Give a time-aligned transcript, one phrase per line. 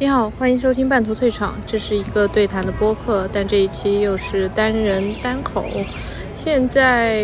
[0.00, 5.64] 你好，欢迎收听半途退场，这是一个对谈的播客，但这一期又是单人单口。
[6.36, 7.20] 现在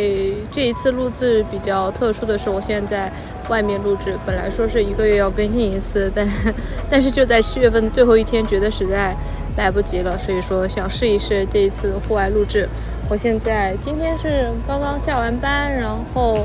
[0.51, 3.13] 这一次录制比较特殊的是，我现在在
[3.49, 6.29] 外面录制，本来说是一个月要更新一次，但
[6.91, 9.15] 但是就在七月份的最后一天，觉得实在
[9.57, 12.69] 来不及了，所以说想试一试这一次户外录制。
[13.09, 16.45] 我现在今天是刚刚下完班，然后。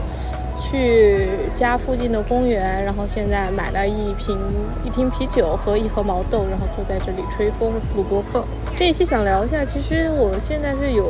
[0.60, 4.38] 去家附近的公园，然后现在买了一瓶
[4.84, 8.46] 一瓶啤酒和一盒毛豆，然后坐在这里吹风录播客。
[8.76, 11.06] 这一期想聊一下，其实我现在是有。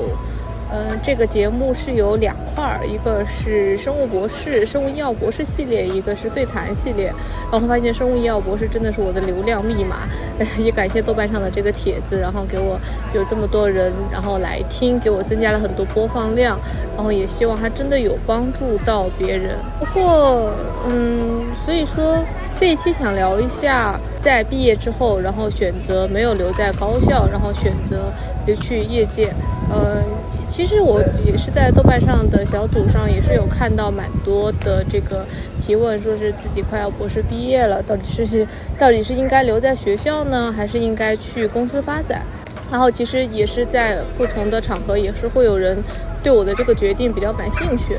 [0.72, 7.12] 嗯，这个节目是有两块儿，一个是生物博士、生物医药博士系列，一个是对谈系列。
[7.52, 10.08] 然后发现生物医药博士真的是我的流量密码，
[10.60, 12.80] 也感谢豆瓣上的这个帖子，然后给我
[13.16, 16.60] 有这么多人然后来听，给我增加了很多播放量。
[16.96, 19.58] 然后也希望它真的有帮助到别人。
[19.80, 20.54] 不过，
[20.86, 22.24] 嗯，所以说
[22.60, 28.12] 这一期想聊一下，在毕业之后，然后选择没有留在高校，然后选择
[28.46, 29.34] 留去业界，
[29.72, 30.04] 呃。
[30.50, 35.26] 其实我也是在豆瓣上的小组上，也是有看到蛮多的这个
[35.60, 38.46] 提问，说是自己快要博士毕业了，到底是是
[38.78, 42.26] 到底是应该留在学校呢，还是应该去公司发展？
[42.72, 45.78] 然后其实也是在不同的场合，也是会有人
[46.22, 47.98] 对我的这个决定比较感兴趣，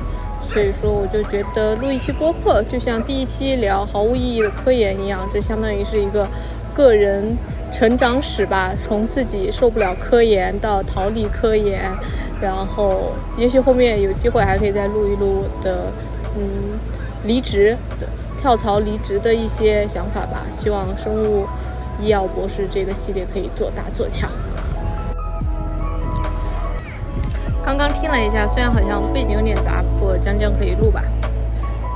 [0.53, 6.29] 所以说我就觉得录一期播客，就像第一期聊毫无意义的科研一样，这相当于是一个
[6.75, 7.37] 个人
[7.71, 11.83] 成长史吧，从自己受不了科研到逃离科研。
[12.41, 15.93] 然后，也许后面有机会还可以再录一录我的，
[16.39, 16.73] 嗯，
[17.25, 20.47] 离职的跳槽离职的一些想法吧。
[20.51, 21.47] 希望生物
[22.01, 24.31] 医药博士这个系列可以做大做强。
[27.63, 31.03] 刚刚听了一下，虽然好像背景有点杂，不过将将可以录吧。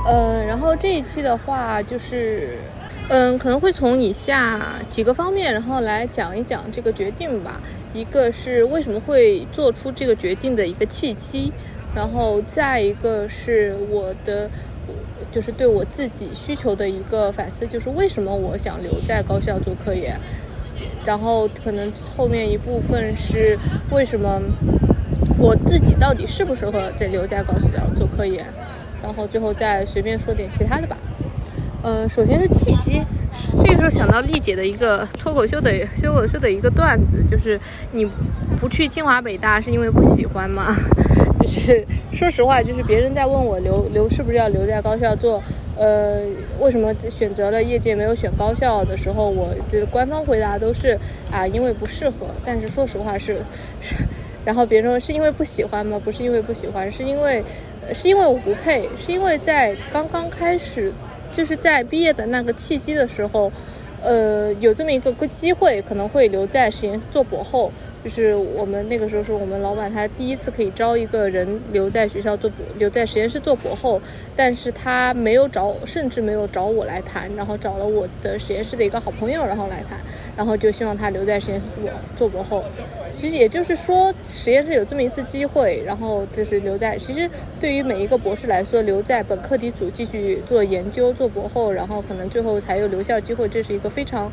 [0.05, 2.59] 呃，然后这一期的话就是。
[3.07, 7.61] 嗯，可能会从以下几个方面，然后来讲一讲这个决定吧。
[7.93, 11.53] 一个是为什么会做出这个决定的一个契机，
[11.95, 14.49] 然后再一个是我的，
[15.31, 20.19] 就是对我自己需求的一个反思，就是为什么我想留在高校做科研。
[21.05, 23.57] 然后可能后面一部分是
[23.91, 24.41] 为什么
[25.37, 28.43] 我自己到底适不适合在留在高校做科研，
[29.01, 30.97] 然后最后再随便说点其他的吧。
[31.85, 32.99] 呃，首先是契机，
[33.63, 37.59] 这个时候想到丽姐的一个脱口秀的脱口秀的一个段子，就是
[37.91, 38.03] 你
[38.59, 40.75] 不去清华北大是因为不喜欢吗？
[41.39, 45.39] 就是说实话，就是别人在问我留留是不是要留在高校做，
[45.77, 46.21] 呃，
[46.59, 50.97] 为什么选择了业界没有选高校的时候，我这官方回答都是
[51.31, 52.25] 啊，因为不适合。
[52.43, 53.37] 但是说实话是，
[54.43, 56.01] 然后别人说是因为不喜欢吗？
[56.03, 57.43] 不是因为不喜欢，是因为
[57.93, 60.91] 是因为我不配，是因为在刚刚开始。
[61.35, 63.51] 就是在毕业的那个契机的时候，
[64.01, 67.69] 呃，有这么一个个机会，可能会留在实验室做博后。
[68.05, 73.99] 就是我们那个时候是我们老板他第一次可以招一个人留在学校做博，留在实验室做博后，
[74.35, 79.99] 但是他没有找，甚至没有找我来谈，然后找了我的实验室的一个好朋友，然后来谈，
[80.37, 82.63] 然后就希望他留在实验室做做博后。
[83.11, 86.95] 其实也就是说，实验室有这么一次机会，然后就是留在。
[86.95, 87.27] 其实
[87.59, 94.31] 对于每一个博士来说，留在本课题组继续做研究、做博后，然后可能最后才有留校机会，这是一个非常。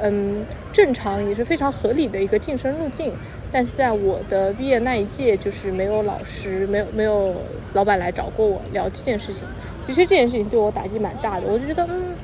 [0.00, 3.12] 嗯，正常也是非常合理的一个晋升路径，
[3.50, 7.34] 但是在我的毕业那一届，就是没有老师，没有没有
[7.72, 9.46] 老板来找过我聊这件事情。
[9.80, 12.14] 其实这件事情对我打击蛮大的，我就觉得，嗯，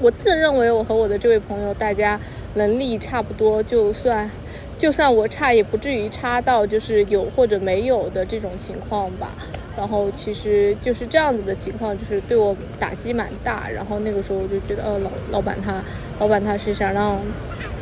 [0.00, 2.20] 我自认为我和我的这位朋友，大家
[2.54, 4.30] 能力差不多，就算
[4.76, 9.30] 就算我差，也不至于差到就是有或者没有的这种情况吧。
[9.76, 13.68] 然后其实就是这样子的情况，就是对我打击蛮大。
[13.70, 15.82] 然后那个时候我就觉得，呃，老老板他，
[16.18, 17.18] 老板他是想让，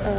[0.04, 0.12] 呃，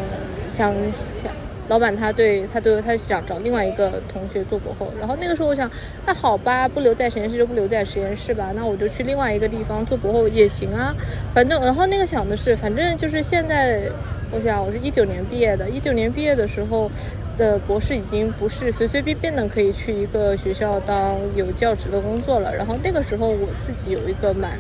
[0.52, 0.74] 想
[1.22, 1.32] 想，
[1.70, 4.92] 老板他对他对他想找另外一个同学做博后。
[5.00, 5.70] 然后那个时候我想，
[6.06, 10.94] 那好吧，不留在实验室就不留在实验室吧，那我就去另外一个地方做博后也行啊。
[11.34, 13.84] 反正然后那个想的是，反正就是现在，
[14.32, 16.92] 我想我是一九年毕业的，一九年毕业的时候。
[17.40, 22.54] 的博士已经不是随随便便的可以去一个学校当有教职的工作了。
[22.54, 24.60] 然后那个时候我自己有一个蛮，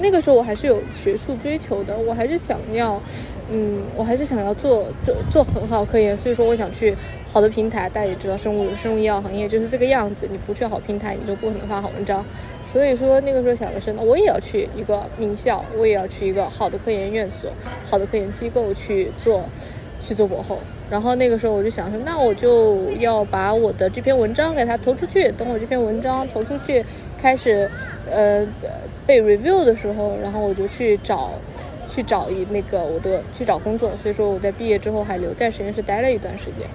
[0.00, 3.00] 那个时候我还是有学术追求的，我还是想要，
[3.50, 6.16] 嗯，我还是想要做做做很好科研。
[6.16, 6.96] 所以说我想去
[7.32, 12.24] 好的平台，大家也知道生物生物医药行业就是这个样子，你不去好平台，你就不可能发好文章。
[12.66, 17.50] 所以说那个时候想的是，那我也要去一个名校，我也要去一个好的科研院所、
[17.84, 19.44] 好的科研机构去做。
[20.00, 20.58] 去做博后，
[20.90, 25.30] 然后那个时候我就想说，那我就要把我的这篇文章给他投出去。
[25.32, 26.84] 等我这篇文章投出去，
[27.18, 27.70] 开始，
[28.10, 28.46] 呃，
[29.06, 31.32] 被 review 的时候，然后我就去找，
[31.88, 36.66] 去找一那个我的去找工作，所以说我在毕业之后还留在实验室待了一段时间。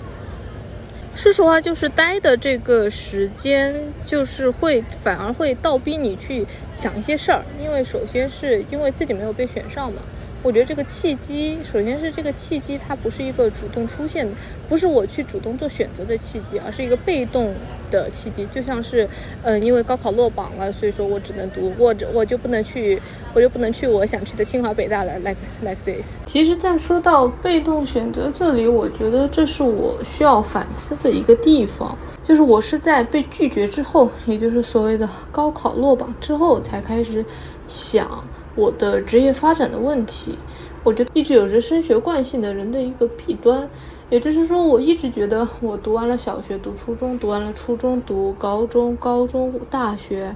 [1.16, 3.74] 说实话，就是待的这个时间，
[4.06, 10.02] 就是会反而会倒逼你去想一些事儿，因为首先是因为自己没有被选上嘛。
[10.46, 14.30] 我觉得这个契机，首先是这个契机，它不是一个主动出现，
[14.70, 17.52] 不是我去主动做选择的契机，而是一个被动
[17.90, 18.46] 的契机。
[18.52, 19.10] 就像是，
[19.42, 23.02] 嗯，因为高考落榜了，所以说我只能读，我我就不能去，
[23.34, 26.18] 我就不能去我想去的清华北大了，like like this。
[26.28, 37.26] 其实，在说到被动选择这里，我觉得这是我需要反思的一个地方，就是我是在被拒绝之后，也就是所谓的高考落榜之后，才开始
[37.68, 38.24] 想。
[38.56, 40.38] 我的职业发展的问题，
[40.84, 43.70] 我觉得一直有着升学惯性的人的一个弊端，
[44.10, 50.34] 也就是说，我一直觉得我读完了小学，读初中，读完了初中，读高中，高中大学，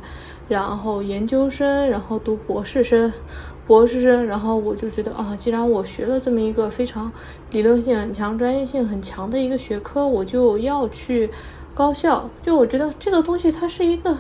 [0.49, 3.13] 然后研究生，然后读博士生，
[3.65, 7.09] 博士生，然后我就觉得啊，既然我学了这么一个非常
[7.51, 11.29] 理论性很强、专业性很强的一个学科，我就要去
[11.73, 12.29] 高校。
[12.43, 14.17] 就我觉得这个东西它是一个，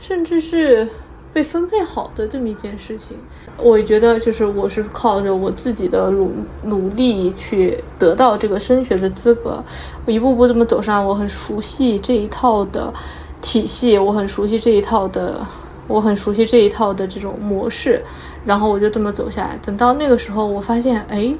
[0.00, 0.88] 甚至是。
[1.34, 3.16] 被分配好的这么一件事情，
[3.58, 6.30] 我觉得就是我是靠着我自己的努
[6.62, 9.62] 努力去得到这个升学的资格，
[10.06, 12.94] 我一步步这么走上，我很熟悉这一套的
[13.42, 15.44] 体系，我很熟悉这一套的，
[15.88, 18.00] 我很熟悉这一套的这种模式，
[18.46, 19.58] 然后我就这么走下来。
[19.60, 21.34] 等到那个时候，我发现，哎，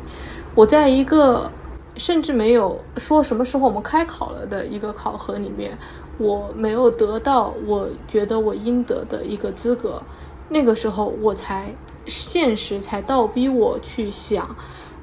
[0.56, 1.48] 我在一个
[1.96, 5.76] 甚至没有说什么时候我们开考了的一个考核里面。
[6.16, 10.00] 我没有得到我觉得我应得的一个资格，
[10.48, 11.74] 那个时候我才
[12.06, 14.54] 现实才倒逼我去想，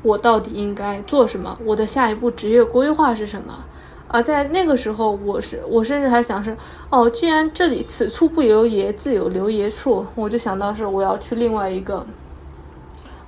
[0.03, 3.65] 我到底应该做什么，我的下一步职业规划是什么？
[4.07, 6.55] 而在那个时候，我是我甚至还想是，
[6.89, 12.05] 哦，既然这里此处不留爷，自有留爷处，我就想到是我要去另外一个，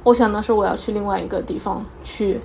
[0.03, 2.39] 我想到是我要去另外一个地方去，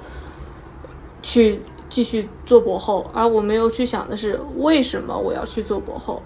[1.23, 1.61] 去。
[1.91, 6.23] 继续做博后，而我没有去想的是为什么我要去做博后。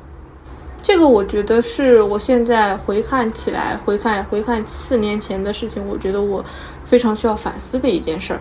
[0.82, 6.44] 这个我觉得是我现在回看起来，回看回看四年前的事情，我觉得我
[6.84, 8.40] 非常需要反思的一件事儿。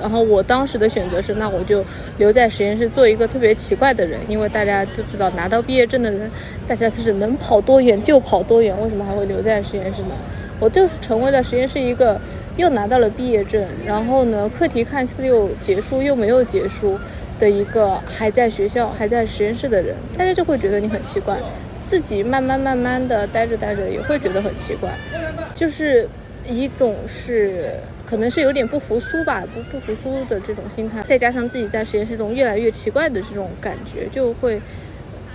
[0.00, 1.84] 然后我当时的选择是，那我就
[2.16, 6.30] 留在实验室做一个特别奇怪的人，因为大家都知道拿到毕业证的人，
[6.66, 10.14] 大家就是能跑多远就跑多远，为什么还会留在实验室呢？
[10.58, 12.18] 我就是成为了实验室一个
[12.56, 16.98] 又拿到了毕业证，然后呢课题看似又结束又没有结束
[17.38, 21.38] 的一个还在学校还在实验室的人，大家就会觉得你很奇怪，
[21.82, 24.90] 自己慢慢慢慢的待着待着也会觉得很奇怪，
[25.54, 26.08] 就是
[26.46, 27.74] 一种是
[28.06, 34.60] 可能是有点不服输吧，不不服输的这种心态，再加上自己在实验室中越来越奇怪的这种感觉，就会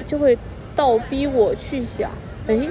[0.07, 0.37] 就会
[0.75, 2.09] 倒逼我去想，
[2.47, 2.67] 哎，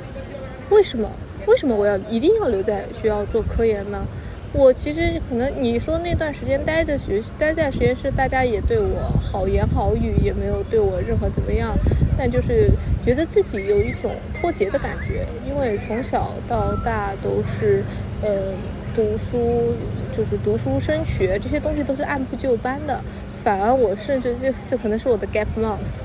[0.70, 1.08] 为什么？
[1.46, 4.06] 为什么我要一定要留在学校做科研呢？
[4.52, 11.72] 我其实可能你说那段时间待着学待在实验室，大家也对我好言好语，也没有对我任何怎么样，
[12.18, 12.68] 但就是
[13.04, 17.84] 觉得自己有一种脱节的感觉，因为从小到大都是
[18.22, 18.52] 呃
[18.92, 19.74] 读书，
[20.12, 23.00] 就是读书升学这些东西都是按部就班的，
[23.42, 26.00] 反而我甚至就就可能是我的 gap month。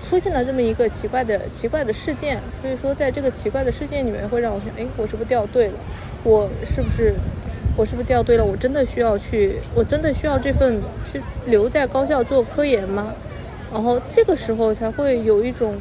[0.00, 5.74] 出现了这么一个奇怪的奇怪的事件，所以说在这个奇怪的事件里面，会让我想，哎，我是不是掉队了？
[6.24, 7.14] 我是不是，
[7.76, 8.44] 我是不是掉队了？
[8.44, 13.14] 我真的需要去，我真的需要这份去留在高校做科研吗？
[13.72, 15.76] 然后这个时候才会有一种。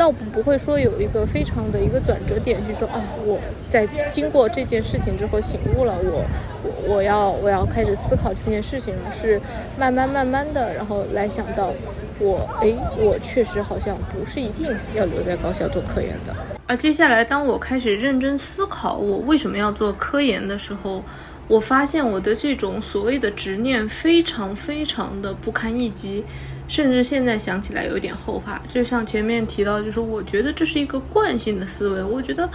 [0.00, 3.38] 倒不不会说有一个非常的一个转折点，去说啊，我
[3.68, 6.24] 在经过这件事情之后醒悟了，我
[6.64, 9.38] 我我要我要开始思考这件事情了，是
[9.78, 11.70] 慢慢慢慢的，然后来想到
[12.18, 16.34] 我哎，我确实好像不是一定要留在高校做科研的。
[16.66, 21.04] 而接下来，当我开始认真思考我为什么要做科研的时候，
[21.46, 26.24] 我发现我的这种所谓的执念非常非常的不堪一击。
[26.70, 32.00] 甚至现在想起来有点后怕，就像前面提到，就是我觉得这是一个惯性的思维。
[32.00, 32.48] 我觉得，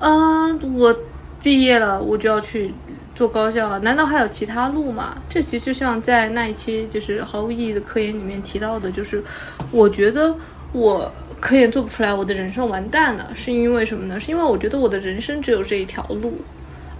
[0.00, 0.94] 呃，我
[1.40, 2.74] 毕业了，我就要去
[3.14, 3.78] 做高校啊？
[3.78, 5.16] 难道还有其他路吗？
[5.28, 9.22] 这其实就像在那一期就是毫无意义的科研里面提到的，就是
[9.70, 10.34] 我觉得
[10.72, 14.18] 我科研做不出来，我的人生完蛋了，是因为什么呢？
[14.18, 16.36] 是因为我觉得我的人生只有这一条路。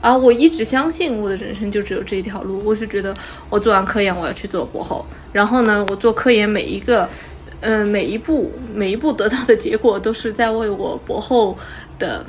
[0.02, 3.14] 而我一直相信我的人生就只有这一条路，我是觉得
[3.48, 7.08] 我做完科研我要去做博后，然后呢，我做科研每一个，
[7.60, 11.56] 嗯，每一步每一步得到的结果都是在为我博后
[12.00, 12.26] 的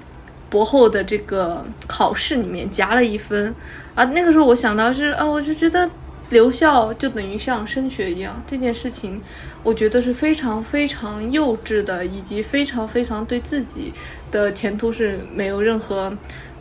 [0.52, 3.54] 博后的这个考试里面加了一分，
[3.96, 5.90] 啊，那个时候我想到是啊，我就觉得
[6.30, 9.20] 留校就等于像升学一样，这件事情
[9.64, 13.92] 我觉得是非常非常幼稚的，以及非常非常对自己
[14.30, 16.14] 的前途是没有任何。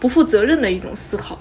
[0.03, 1.39] 不负责任的一种思考。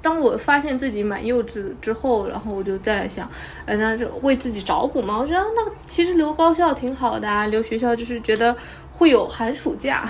[0.00, 3.30] 当我发现自己蛮幼稚之后，然后我就在想，
[3.66, 5.18] 哎，那就为自己找补嘛。
[5.18, 8.56] 我觉得那其实留高校挺好的啊，留学校就是觉得
[8.90, 10.08] 会有寒暑假。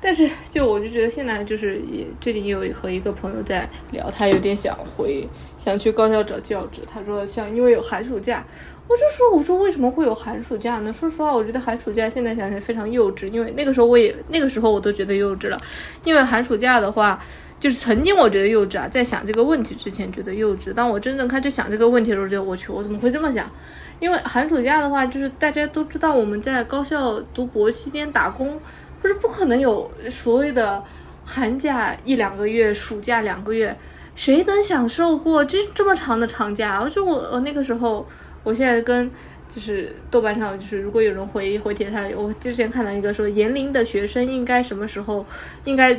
[0.00, 5.28] 但是就我就觉得现在就是也最近也有和一个朋友在聊，他有点想回
[5.58, 6.82] 想去高校找教职。
[6.90, 8.44] 他说像因为有寒暑假，
[8.86, 10.92] 我就说我说为什么会有寒暑假呢？
[10.92, 15.58] 说实话，我觉得寒暑假现在想起来非常幼稚，因为那个时候我也那个时候我都觉得幼稚了，
[16.04, 17.18] 因为寒暑假的话。
[17.60, 23.50] 就是曾经我觉得幼稚啊，在想这个问题之前觉得幼稚，当我真正开始想这个问题的时候，觉得我去，我怎么会这么想？
[23.98, 28.60] 因为寒暑假的话，就是大家都知道我们在高校读博期间打工，
[29.00, 30.82] 不是不可能有所谓的
[31.24, 33.76] 寒假一两个月，暑假两个月，
[34.14, 36.80] 谁能享受过这这么长的长假？
[36.82, 38.06] 我就我我那个时候，
[38.42, 39.10] 我现在跟
[39.54, 45.24] 就是豆瓣上就是如果有人回回帖，他我之前看到一个说，年龄的学生应该什么时候
[45.64, 45.98] 应该呃。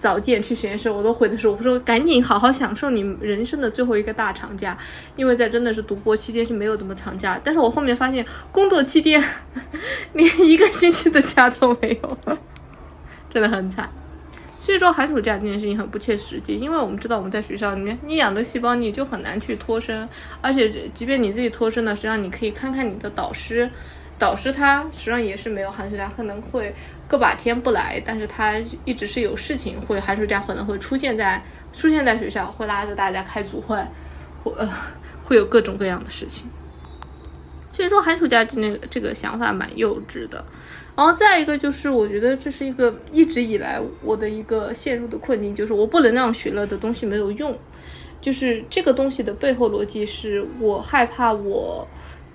[0.00, 4.76] 早点去实验室，我都回的时候，我说赶紧好好享受你人生的最后一个大长假，
[5.14, 7.38] 因为在真的是读博期间是没有这么长假。
[7.44, 9.22] 但是我后面发现，工作期间
[10.14, 12.18] 连一个星期的假都没有，
[13.28, 13.90] 真的很惨。
[14.58, 20.08] 所以说寒暑假这件事情很不切实际，因为我们知道我们在学校里面，你养的细胞你就很难去脱身，
[20.40, 23.70] 而且即便你自己脱身了，实际上你可以看看你的导师，
[24.18, 26.74] 导师他实际上也是没有寒暑假，可能会。
[27.10, 33.76] 个把天不来，但是他一直是有事情，会寒暑假可能会出现在出现在学校，会拉着大家开组会，
[34.44, 34.52] 会
[35.24, 36.48] 会有各种各样的事情。
[37.72, 40.44] 所以说寒暑假这这个想法蛮幼稚的。
[40.96, 47.58] 然后再一个就是，我觉得这是一个一直以来我的一个陷入的困境，就是我不能让学了的东西没有用。
[48.20, 51.88] 就是这个东西的背后逻辑是我害怕我。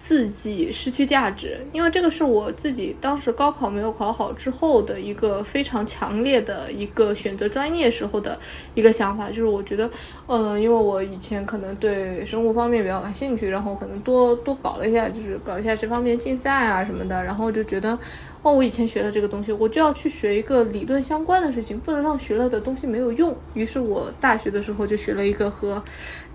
[0.08, 8.38] 自己失去价值，因为这个是我自己当时高考没有考好之后的一个非常强烈的一个选择专业时候的
[8.76, 9.90] 一个想法，就是我觉得，
[10.28, 17.98] 嗯，因为我以前可能对生物方面比较感兴趣，然后可能多多搞了一下，就是搞一下这方面竞赛啊什么的，然后就觉得，
[18.44, 23.36] 哦，我以前学了这个东西，我就要去学一个理论相关的事情，不能让学了的东西没有用。
[23.56, 25.84] 于是我大学的时候就学了一个和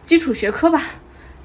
[0.02, 0.82] 基础学科吧。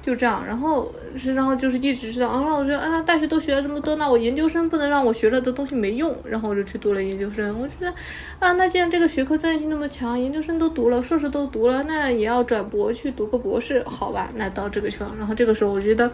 [0.06, 7.60] 就这样，然后是，然后就是一直知道啊，我觉得啊，大学都学了这么多，那我研究生不能让我学了的东西没用，然后我就去读了研究生。
[7.60, 7.92] 我觉得
[8.38, 14.30] 啊，那既然这个学科专业性那么强，研究生都读了，硕士都读了，那也要转博去读个博士，好吧？
[14.36, 16.08] 那到这个地方，然后这个时候我觉得，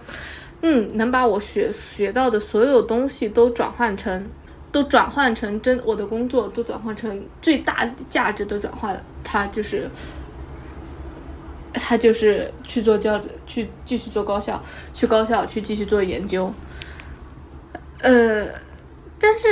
[0.63, 4.25] 嗯，能把我学学到的所有东西都转换成，
[4.73, 9.91] 都转换成真我的工作，都转换成最大价值的转换，它就是。
[11.73, 14.61] 他就是去做教，去继续做高校，
[14.93, 16.52] 去高校去继续做研究。
[18.00, 18.47] 呃，
[19.19, 19.49] 但是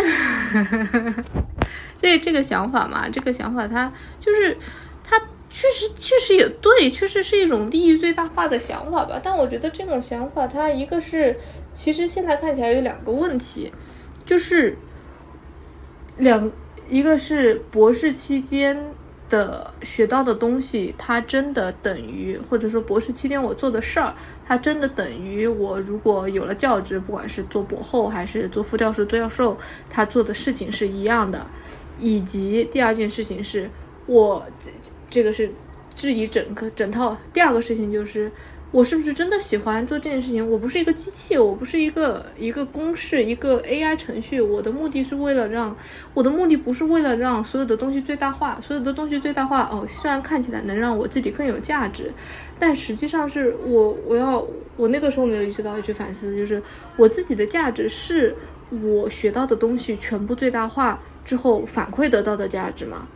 [2.01, 4.57] 这这个想法嘛，这个想法他就是
[5.03, 9.21] 他确实确实也对，确实是一种利益最大化的想法吧。
[9.23, 11.39] 但我觉得这种想法，它一个是
[11.73, 13.73] 其实现在看起来有两个问题，
[14.27, 14.77] 就是
[16.19, 16.51] 两
[16.89, 18.93] 一个是博士期间。
[19.31, 29.57] 的学到的东西，它真的等于，或者说博士期间我做的事儿，它真的等于我如果有了教职，不管是做博后还是做副教授、做教授，
[29.89, 31.47] 他做的事情是一样的。
[31.99, 33.71] 以及第二件事情是，
[34.05, 34.71] 我这
[35.09, 35.51] 这个是
[35.95, 37.17] 质疑整个整套。
[37.33, 38.31] 第二个事情就是。
[38.73, 40.49] 我是不是真的喜欢做这件事情？
[40.49, 44.41] 我不是一个机器，我不是一个一个公式，一个 AI 程序。
[44.41, 45.77] 我的目的是为了让
[46.15, 49.69] 我的目的不是为了让所有的东西最大化，所有的东西最大化。
[49.73, 52.13] 哦，虽然看起来能让我自己更有价值，
[52.61, 54.47] 但实际上是我我要
[54.77, 56.63] 我那个时候没有意识到去反思，就是
[56.97, 58.37] 我自己的价值是
[58.71, 63.09] 我学到的东西全部最大化之后反馈得到的价值吗？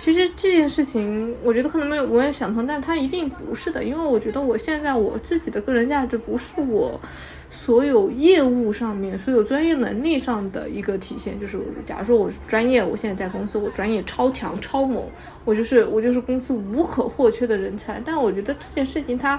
[0.00, 6.98] 其实这件事情，我觉得可能没有我也想通，但它一定不是的，因为我觉得我现在我自己的个人价值不是我
[7.50, 11.38] 所有业务上面、所有专业能力上的一个体现。
[11.40, 15.04] 就是假如说我是专业，我现在在公司，我专业超强超猛，
[15.44, 18.00] 我就是我就是公司无可或缺的人才。
[18.04, 19.38] 但我觉得这件事情，它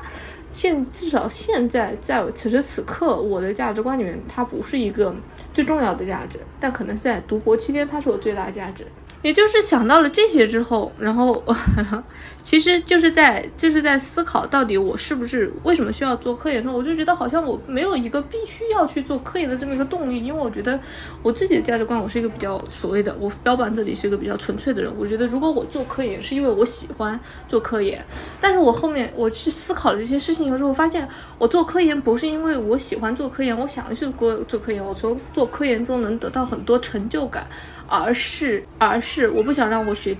[0.49, 5.15] 现至少现在在此时此刻，我的价值观里面，它不是一个
[5.53, 6.37] 最重要的价值。
[6.59, 8.85] 但可能在读博期间，它是我最大价值。
[9.21, 11.43] 也就是想到了这些之后，然后
[12.41, 20.79] 其实就是在就是在思考到底我是不是为什么需要做科研的时候，我就觉得好像我没有一个必须要去做科研的这么一个动力，因为我觉得
[21.21, 24.89] 我自己的价值观，我是一个比较所谓的我标榜自己是一个比较纯粹的人。
[24.97, 28.03] 我觉得如果我做科研是因为我喜欢做科研，
[28.39, 31.05] 但是我后面我去思考了这些事情以后之后，发现
[31.37, 37.45] 我做科研不是因为我喜欢做科研，我想要去做做科研，我从做科研中能得到很多成就感。
[37.89, 40.15] 而是，而是，我不想让我学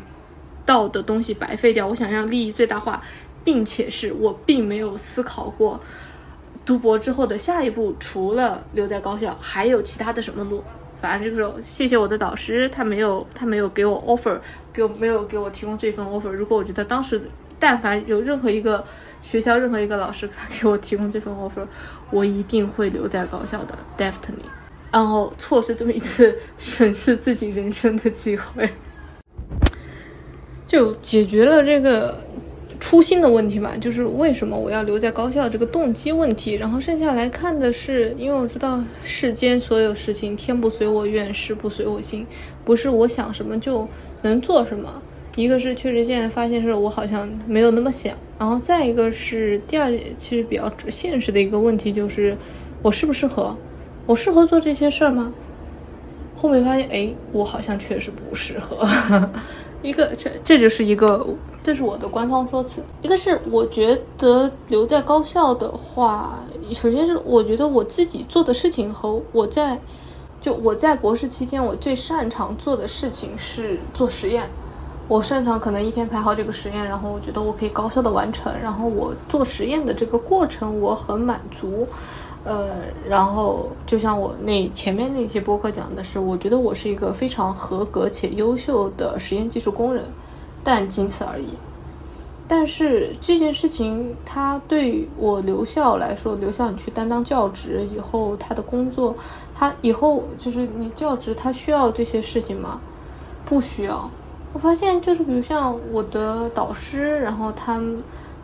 [0.65, 3.01] 到的东西白费掉，我想让利益最大化，
[3.43, 5.79] 并且是我并没有思考过
[6.65, 10.63] 读博之后的下一步，除了留在高校，还有其他的什么路。
[11.01, 14.37] 反正这个时候，谢谢我的导师，他没有他没有给我 offer，
[14.73, 16.29] 给我没有给我提供这份 offer。
[16.29, 17.21] 如果我觉得当时
[17.57, 18.83] 但凡有任何一个
[19.21, 21.65] 学校、任何一个老师他给我提供这份 offer，
[22.11, 24.58] 我一定会留在高校的，definitely。
[24.91, 28.69] 然后错失这么一次审视自己人生的机会，
[30.65, 32.17] 就解决了这个。
[32.81, 36.53] 初心的问题吧，就是为什么我要留在高校这个动机问题。
[36.53, 42.25] 然后剩下来看的是，因为我知道世间所有事情天不随我愿，事不随我心，
[42.63, 43.85] 不是我想什么就
[44.21, 45.01] 能做什么。
[45.35, 52.37] 一个是确实现在发现是我好像没有那么想，然后再一个是第二，其实比较现实的一个问题就是
[52.81, 53.57] 我适不适合，
[54.09, 55.31] 我适合做这些事儿吗？
[56.35, 58.83] 后面发现，哎，我好像确实不适合。
[59.83, 61.23] 一个这这就是一个，
[61.61, 62.81] 这是我的官方说辞。
[63.03, 66.39] 一个是我觉得留在高校的话，
[66.73, 69.79] 首先是我觉得我自己做的事情和我在，
[70.41, 74.49] 就我在博士期间我最擅长做的事情是做实验。
[75.07, 81.87] 我擅长可能一天排好几个实验，然后我觉得我可以高效的完成，然后我做实验的这个过程我很满足。
[82.43, 82.69] 呃，
[83.07, 90.05] 然后就像我那前面那期播客讲的是，我觉得我是一个非常合格且优秀的实验技术工人，
[90.63, 91.53] 但仅此而已。
[92.47, 99.15] 但是这件事情，它对我留校来说，留校你去担当教职以后，他的工作，
[99.53, 102.81] 他以后就是你教职，他需要这些事情吗？
[103.45, 104.09] 不需要。
[104.51, 107.79] 我发现就是比如像我的导师，然后他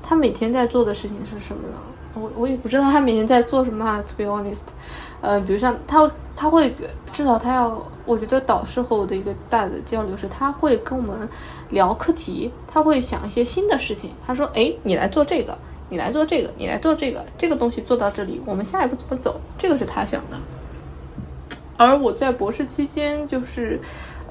[0.03, 1.75] 他每天在做的事情是什么呢？
[2.15, 4.61] 我我也不知道他每天在做什么啊，to be honest，
[5.21, 6.73] 呃，比如像他他会
[7.11, 11.27] 至少他要，我觉得导师和我的一个大的交流是，他会跟我们
[11.69, 14.11] 聊课题，他会想一些新的事情。
[14.25, 15.57] 他说，哎，你来做这个，
[15.89, 19.39] 你来做这个，你来做这个，这个东西做到这里，我们下一步怎么走？
[19.57, 20.37] 这个是他想的。
[21.77, 23.79] 而我在博士期间，就是，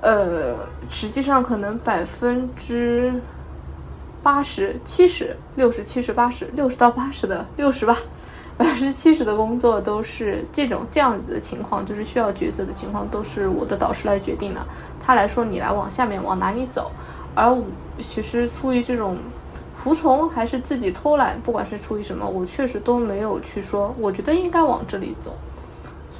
[0.00, 0.56] 呃，
[0.88, 3.12] 实际上可能百分之。
[4.24, 7.94] 八十七十六十七十八十六十到八十的六十吧，
[8.56, 14.66] 百分之七十的工作都是这种这样子的情况，就是需要抉择的情况，都是我的导师来决定的。
[14.98, 16.90] 他来说你来往下面往哪里走，
[17.34, 17.62] 而我
[18.00, 19.18] 其实出于这种
[19.76, 25.36] 服从还是自己偷懒，不管是出于什么，我确实都没有去说，我觉得应该往这里走。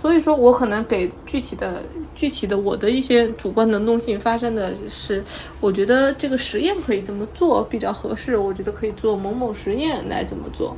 [0.04, 1.82] 所以说，我可能给具体的、
[2.14, 5.24] 具体的我的一些主观能动性发生的是，
[5.62, 10.76] 我觉得这个实验可以怎么做比较合适，我觉得可以做某某实验来怎么做，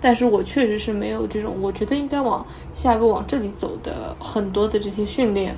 [0.00, 2.44] 但是我确实是没有这种，我觉得应该往
[2.74, 5.56] 下一步往这里走的很多的这些训练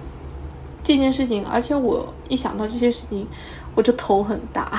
[0.84, 3.26] 这件事情，而且我一想到这些事情，
[3.74, 4.70] 我就头很大，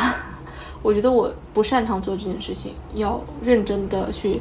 [0.84, 4.40] 我觉得我不擅长做这件事情，要认真的去。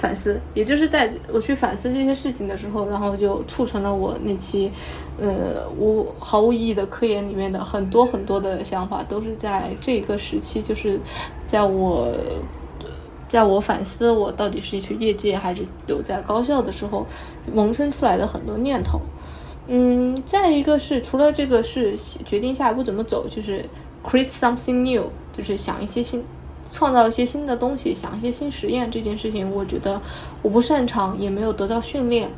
[0.00, 4.70] 反思，也就是在我去反思这些事情的时候，然后就促成了我那期，
[5.18, 11.00] 呃，无毫无意义的科研里面的很多很多的想法，都是在这个时期，就是
[11.46, 12.14] 在我，
[13.26, 17.04] 在我反思我到底是去业界还是留在高校的时候，
[17.52, 19.00] 萌生出来的很多念头。
[19.66, 23.64] 嗯，再一个是除了这个是决定下一步怎么走，就是
[24.06, 26.24] create something new，就是想一些新。
[26.70, 30.00] 创造一些新的东西，想一些新实验，这件事情我觉得
[30.42, 32.30] 我不擅长，也没有得到训练。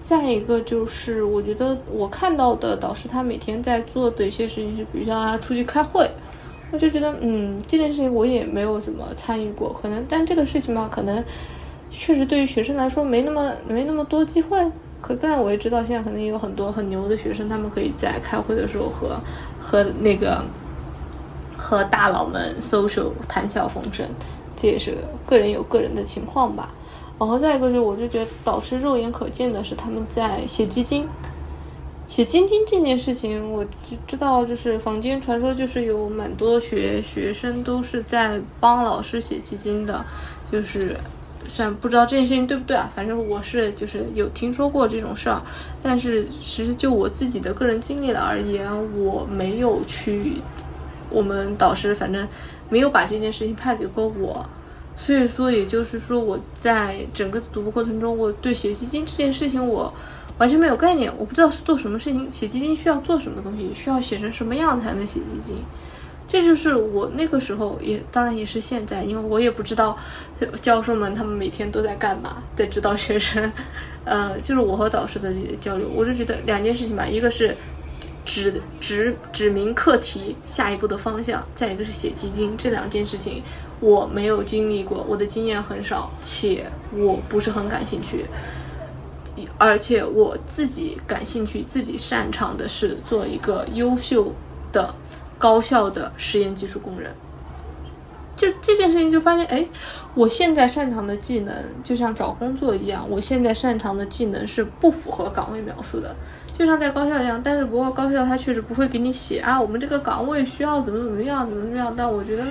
[0.00, 6.10] 再一个就是，我觉得我看到的导师他每天在做的一些事情是，比如像他出去开会，
[6.70, 11.24] 我就觉得，嗯，这件事情我也没有什么参与过，可能，但这个事情嘛，可能
[11.90, 14.58] 确实对于学生来说没那么没那么多机会。
[15.00, 19.18] 可但我也知道，现在可能有很多很牛的学生，他们可以在开会的时候和
[19.58, 20.44] 和那个。
[21.56, 24.06] 和大佬们 social 谈笑风生，
[24.56, 26.68] 这也是个人有个人的情况吧。
[27.16, 31.08] 然后再一个就是，我就觉得导师肉眼可见的是他们在写基金，
[32.08, 40.04] 写基金这件事情，我知知道就是坊间传说就是有蛮多学学生都是在帮老师写基金的，
[40.50, 40.96] 就是
[41.46, 45.40] 虽然不知道这件事情对不对啊，反正我是就是有听说过这种事儿，
[45.80, 50.42] 但是其实就我自己的个人经历的而言，我没有去。
[51.14, 52.26] 我们导师反正
[52.68, 54.44] 没有把这件事情派给过我，
[54.96, 59.92] 所以说也就是说我在整个读博过程中，我对写基金这件事情我
[60.38, 65.56] 完全没有概念，我不知道是做什么事情，写基金需要做什么东西，需要写成什么样才能写基金，
[66.26, 69.96] 这就是我那个时候也当然也是现在，因为我也不知道
[70.60, 73.52] 教授们他们每天都在干嘛，在指导学生，
[74.04, 77.56] 呃，就是我和导师的交流，我就觉得两件事情吧，一个是。
[78.24, 83.42] 指指指明课题下一步的方向，再一个是写基金，这两件事情
[83.80, 88.26] 我没有经历过，我的经验很少，且我不是很感兴趣。
[89.58, 94.32] 而且我自己感兴趣、自己擅长的是做一个优秀
[94.70, 94.94] 的、
[95.38, 97.12] 高效的实验技术工人。
[98.36, 99.66] 就这件事情，就发现，哎，
[100.14, 106.14] 我现在擅长的技能就像找工作一样，我现在擅长的技能是不符合岗位描述的，
[106.56, 107.40] 就像在高校一样。
[107.42, 111.92] 但是不过高校他确实不会给你写啊，我们这个岗位需要怎么怎么样，怎么怎么样。
[111.96, 112.46] 但我觉得。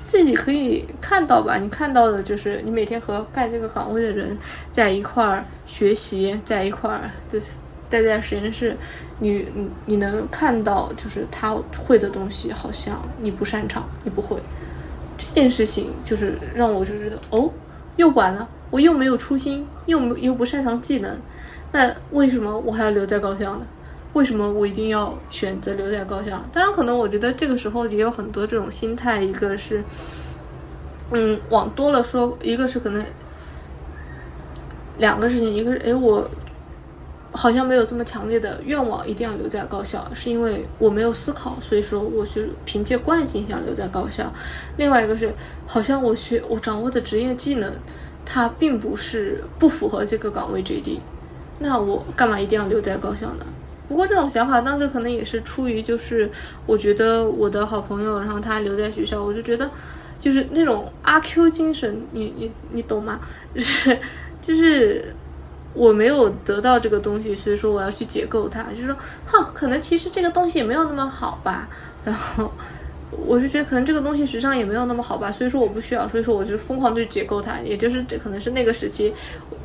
[0.00, 1.58] 自己可以看到吧？
[1.58, 4.34] 你看到的就是你每天和干这个岗位的人
[4.72, 7.38] 在一块儿学习，在一块儿就
[7.90, 8.74] 待在实验室，
[9.18, 14.38] 你你你能看到就是他会的东西，好像你不擅长，你不会。
[15.18, 17.50] 这件事情就是让我就觉得哦，
[17.96, 21.14] 又晚了，我又没有初心，又又不擅长技能，
[21.72, 23.66] 那为什么我还要留在高校呢？
[24.14, 26.42] 为什么我一定要选择留在高校？
[26.50, 29.22] 当然，可能我觉得这个时候也有很多这种心态。
[29.22, 29.84] 一个是，
[31.12, 33.04] 嗯，往多了说，一个是可能
[34.96, 36.28] 两个事情，一个是，哎，我
[37.32, 44.32] 好像没有这么强烈的愿望一定要留在高校，是因为我没有思考，所以说我是凭借惯性想留在高校。
[44.78, 45.32] 另外一个是，
[45.66, 47.70] 好像我学我掌握的职业技能，
[48.24, 50.98] 它并不是不符合这个岗位 JD，
[51.58, 53.46] 那我干嘛一定要留在高校呢？
[53.88, 56.30] 不过这种想法当时可能也是出于，就是
[56.66, 59.70] 我觉得我的好朋友，然后他留在学校，我就觉得，
[60.20, 63.20] 就是那种阿 Q 精神，你你你懂吗？
[63.54, 63.98] 就是
[64.42, 65.14] 就是
[65.74, 71.68] 我没有得到这个东西，所以说我要去解构它，就是说，哈，可能其实这个东西也没有那么好吧，
[72.04, 72.52] 然后。
[73.26, 79.14] 我就觉得可能这个东西时尚也没有那么好吧，所以说我不需要，所以说我就疯狂去解构它，也就是这可能是那个时期，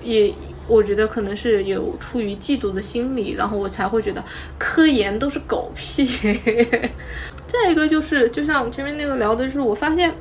[0.02, 0.34] 也
[0.68, 4.24] 我觉得可能是有出于嫉妒的心理，然后我才会觉得
[4.58, 6.06] 科研都是狗屁。
[7.48, 10.14] 再一个就是，就像前面那个聊的，就是我发现，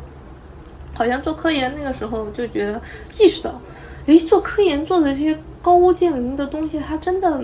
[0.94, 2.80] 好像做科研那个时候就觉得
[3.18, 3.60] 意识到，
[4.06, 7.42] 诶，做科研做的这些高屋建瓴的东西，它真的。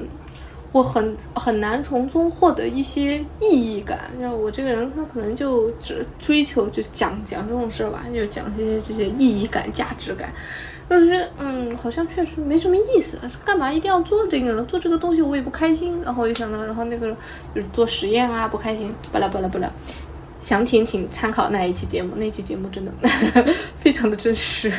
[0.71, 10.31] 我很很难从中获得一些意义感，然后我这个人他可能就只追求就讲讲这种事儿吧，就讲这些这些意义感、价值感，
[10.89, 14.65] 就是嗯，好像确实没什么意思，干嘛一定要做这个呢？
[14.65, 16.01] 做这个东西我也不开心。
[16.05, 17.15] 然后我就想到，然后那个
[17.55, 19.71] 就是做实验啊，不开心，巴拉巴拉巴拉。
[20.41, 22.93] 详情请参考那一期节目，那期节目真的
[23.77, 24.73] 非常的真实，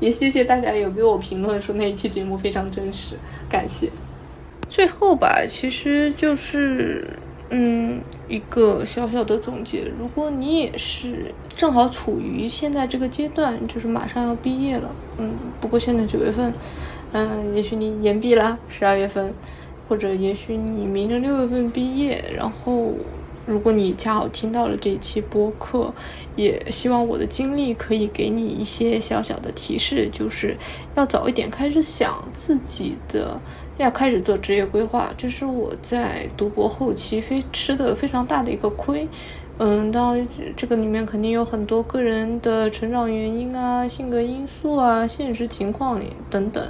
[0.00, 3.14] 也谢谢大家有给我评论说那一期节目非常真实，
[3.48, 3.88] 感谢。
[4.68, 7.08] 最后吧，其实就是，
[7.50, 9.90] 嗯，一个小小的总结。
[9.98, 16.54] 如果你也是正好处于现在这个阶段，就是马上要毕业了，嗯，不过现在九月份，
[17.12, 19.34] 嗯，也许你延毕啦，十二月份，
[19.88, 22.94] 或者也许你明年六月份毕业，然后。
[23.46, 25.92] 如果你恰好听到了这一期播客，
[26.36, 30.56] 也希望我的经历可以给你一些小小的提示，就是
[30.94, 33.40] 要早一点开始想自己的，
[33.84, 35.12] 要开始做职业规划。
[35.16, 39.08] 这是我在读博后期非吃的非常大的一个亏。
[39.62, 46.66] 嗯，当然这个里面肯定有很多个人的成长原因啊、性格因素啊、现实情况等等。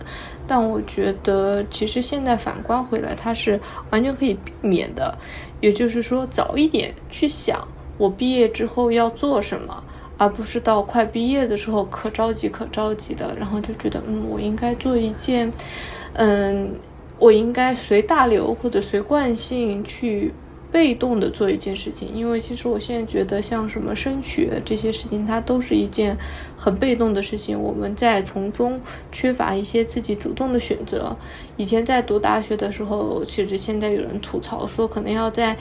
[0.49, 5.17] 但我觉得，其实现在反观回来，它是完全可以避免的。
[5.61, 9.85] 也就是说，早一点去想我毕业之后要做什么，
[10.19, 15.53] 而不是到快毕业的时候可着急可着急的，然后就觉得，嗯，我应该做一件，
[16.15, 16.73] 嗯，
[17.21, 20.33] 我应该随大流或者随惯性去。
[20.73, 26.17] 被动的做一件事情，因为其实我现在觉得，像什么升学这些事情，它都是一件
[26.57, 27.61] 很被动的事情。
[27.61, 28.81] 我们在从中
[29.11, 31.17] 缺乏一些自己主动的选择。
[31.57, 35.57] 以前在读大学的时候，其实现在有人吐槽说，可能要在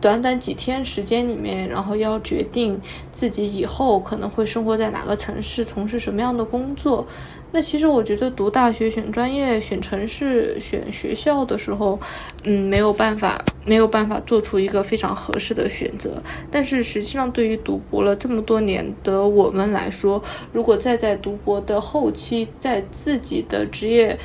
[0.00, 7.04] 短短几天时间里面，然后要决定自己以后可能会生活在哪个城市，从事什么样的工作。
[7.54, 12.00] 那其实我觉得读大学选专业、选城市、选学校的时候，
[12.44, 16.10] 嗯，没有办法，没有办法做出一个非常合适的选择。
[16.50, 24.18] 但是实际上，对于读博了这么多年的我们来说，如果再在读博的后期，在自己的职业、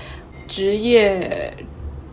[0.47, 1.53] 职业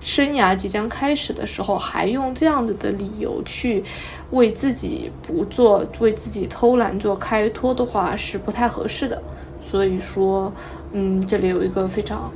[0.01, 3.85] 生涯即将开始的时候，还用这样子的理由去
[4.33, 9.23] 为自己不做、为自己偷懒做开脱的话，是不太合适的。
[9.63, 10.53] 所以说。
[10.97, 12.31] 嗯，这里有一个非常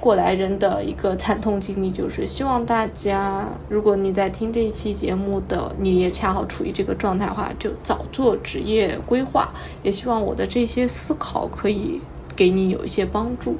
[0.00, 9.50] 过来人的一个惨痛经历，就是希望大家，如果你在听这一期节目的，你也恰好处于这个状态的话，就早做职业规划。
[9.84, 12.00] 也希望我的这些思考可以
[12.34, 13.56] 给你有一些帮助。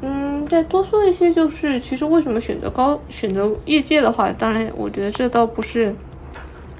[0.00, 5.92] 嗯，再多说一些，就是其实为什么选择高选择业界的话，当然我觉得这倒不是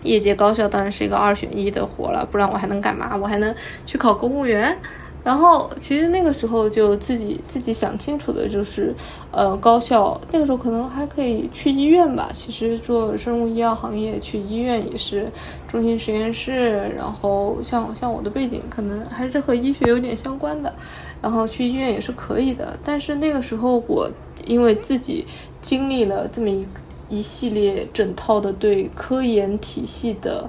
[0.04, 3.16] 业界高校，当然是一个二选一的活了，不然我还能干嘛？
[3.16, 3.52] 我还能
[3.84, 4.78] 去考公务员。
[5.24, 8.94] 然后其实那个时候就自己自己想清楚的就是，
[9.30, 12.30] 呃，高校那个时候可能还可以去医院吧。
[12.36, 15.26] 其实做生物医药行业去医院也是
[15.66, 20.70] 中心实验室，然后像像我的背景可能还是和医学有点相关的，
[21.22, 22.78] 然后去医院也是可以的。
[22.84, 24.10] 但是那个时候我
[24.46, 25.24] 因为自己
[25.62, 26.66] 经历了这么一
[27.08, 30.46] 一系列整套的对科研体系的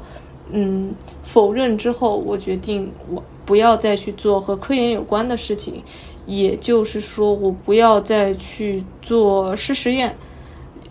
[0.51, 3.23] 嗯否认之后，我决定我。
[3.45, 5.83] 不要再去做和科研有关的事情，
[6.25, 10.15] 也就是说，我不要再去做试实验，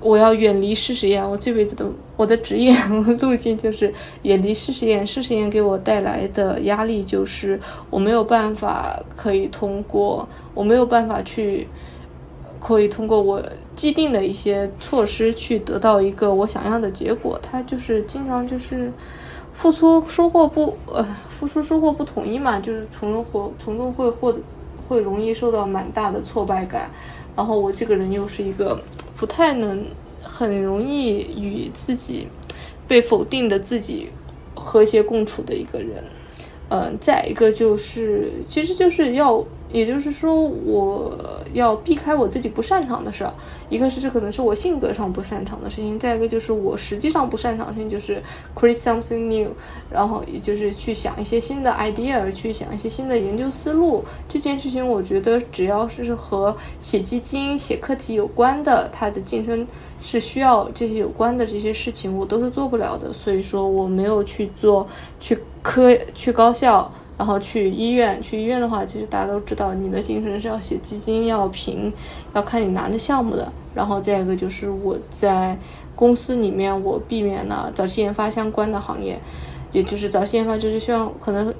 [0.00, 1.28] 我要远离试实验。
[1.28, 1.84] 我这辈子的
[2.16, 2.72] 我的职业
[3.20, 5.04] 路径就是远离试实验。
[5.04, 7.58] 试实验给我带来的压力就是
[7.90, 11.66] 我没有办法可以通过，我没有办法去
[12.60, 13.42] 可以通过我
[13.74, 17.36] 既定的一些措施去得到一个我想要的结果。
[17.42, 18.92] 它就是经常就是。
[19.54, 24.38] 付出收获不呃，付出收获不统一嘛，就是从中获从中会获得
[24.86, 26.90] 会容易受到蛮大的挫败感。
[27.34, 28.78] 然后我这个人又是一个
[29.16, 29.86] 不太能
[30.22, 32.28] 很容易与自己
[32.86, 34.10] 被否定的自己
[34.54, 36.04] 和谐共处的一个人。
[36.68, 39.42] 嗯，再一个就是，其实就是要。
[39.74, 41.18] 也就是说，我
[41.52, 43.34] 要避开我自己不擅长的事儿。
[43.68, 48.22] 一个是这可能是我性格上不擅长的事情，再一个就是我实际上不擅长的事情，就是
[48.54, 49.48] create something new，
[49.90, 54.04] 然后也就是去想一些新的 idea，去想一些新的研究思路。
[54.28, 59.66] 这件事情，我觉得只要是和写基金、写课题有关的，它的晋升
[60.00, 63.12] 是需要这些有关的这些事情，我都是做不了的。
[63.12, 64.86] 所以说，我没有去做
[65.18, 66.88] 去科去高校。
[67.16, 71.92] 然后去医院，去医院的话，其实大家都知道，你的晋升是要写基金，要评，
[72.34, 73.52] 要看你拿的项目的。
[73.72, 75.56] 然后再一个就是我在
[75.94, 79.16] 公司里面，我避免了早期研发相关的行业，
[79.70, 81.54] 也就是早期研发就是需要可能，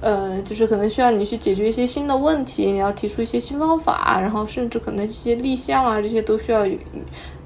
[0.00, 6.66] 呃，就是可能需要你去解决一些新的问题，你要提出一些新方法，然后甚至可能一些立项啊，这些都需要。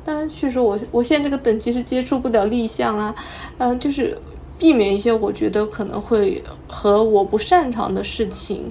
[0.04, 3.14] 当然，确实我我现在这个等级是接触不了立项啊，
[3.58, 4.18] 嗯，就是。
[4.58, 8.70] 避免一些我觉得可能会和我不擅长的事情，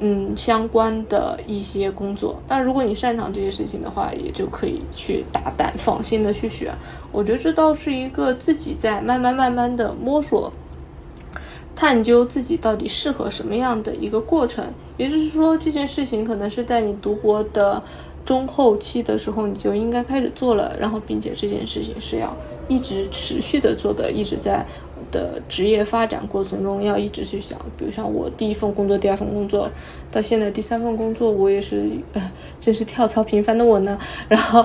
[0.00, 2.40] 嗯，相关的一些工作。
[2.48, 6.72] 但如果你擅长这些事情的话，也就可以去大胆放心的去选。
[7.12, 10.50] 我觉得这倒是一个自己在慢慢慢慢的摸索、
[11.76, 14.64] 探究自己到底适合什么样的一个过程。
[14.96, 17.82] 也就是说，这件事情可能是在你读博的
[18.24, 20.74] 中后期的时候，你就应该开始做了。
[20.80, 22.34] 然后，并且这件事情是要
[22.66, 24.66] 一直持续的做的，一直在。
[25.10, 29.70] 的职业发展过程中，要一直去想，比如像我第一份工作、第二份工作，
[30.10, 33.98] 到现在第三份工作，我也是，呃，真是跳槽频繁的我呢。
[34.28, 34.60] 然后，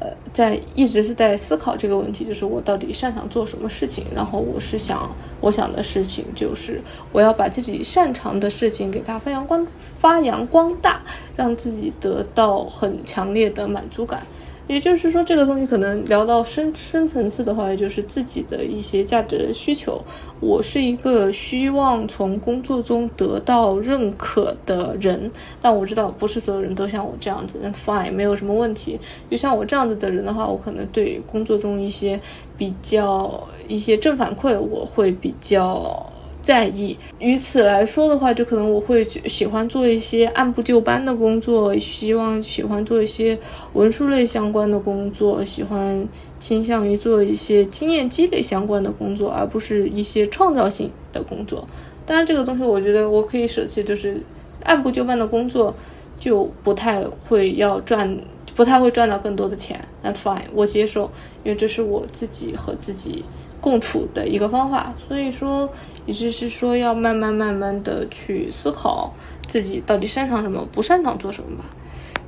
[0.00, 4.04] 呃，在一直是在思考这个问题，就是我到底擅长做什么事情。
[4.14, 6.80] 然后，我是想，我想的事情就是，
[7.12, 9.66] 我要把自己擅长的事情给它发扬光
[9.98, 11.02] 发扬光大，
[11.36, 14.26] 让自己得到很强烈的满足感。
[14.68, 20.00] 也就是说，这个东西可能聊到深深层次的话，也就是自己的一些价值需求。
[20.40, 25.30] 我是一个希望从工作中得到认可的人，
[25.62, 29.00] 但我知道不是所有人都像我这样子，那 fine 没有什么问题。
[29.30, 32.20] 就像我这样子的人的话，我可能对工作中一些
[32.58, 36.12] 比较一些正反馈，我会比较。
[36.40, 43.38] 在意，于此来说的话，就可能我会喜欢做一些按部就班的工作，希望喜欢做一些
[43.74, 46.06] 文书类相关的工作，喜欢
[46.38, 51.66] 倾向于做一些经验积累相关的工作，而不是一些创造性的工作。
[52.06, 54.22] 当然，这个东西我觉得我可以舍弃，就是
[54.64, 55.74] 按部就班的工作
[56.18, 58.16] 就不太会要赚，
[58.54, 59.78] 不太会赚到更多的钱。
[60.02, 61.10] That's fine，我接受，
[61.44, 63.24] 因为这是我自己和自己。
[63.60, 65.68] 共处的一个方法，所以说，
[66.08, 69.12] 也就是说，要慢慢慢慢的去思考
[69.46, 71.64] 自己到底擅长什么，不擅长做什么吧。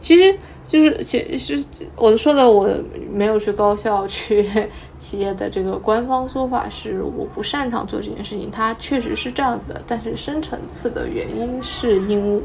[0.00, 1.64] 其实就是，其实
[1.96, 2.68] 我说的，我
[3.10, 4.46] 没有去高校去
[5.00, 9.82] 企业的这个官方说法是我不擅长做这件事情，它确实是这样子的。
[9.86, 12.42] 但是深层次的原因是因，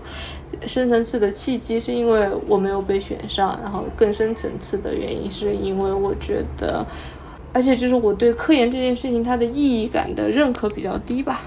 [0.65, 6.85] 深层次的契机是因为我没有被选上，然后更深层次的原因是因为我觉得。
[7.55, 11.39] 而且就是我对科研这件事情它的意义感的认可比较低吧，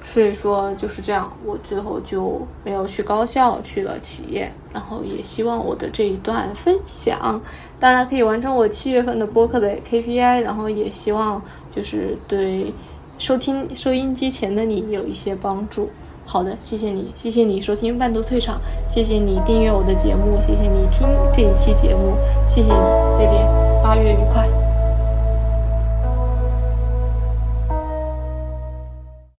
[0.00, 4.48] 所以说就是这样，我最后就没有去高校，去了企业。
[4.72, 7.40] 然后也希望我的这一段分享，
[7.80, 10.40] 当然可以完成我七月份的播客的 KPI。
[10.40, 11.42] 然后也希望
[11.74, 12.72] 就是对
[13.18, 15.90] 收听收音机前的你有一些帮助。
[16.24, 22.14] 好的，谢谢你，谢谢你收听半途退场，谢谢你订阅我的节目，谢谢你听这一期节目，
[22.46, 23.44] 谢谢你，再见，
[23.82, 24.65] 八月愉快。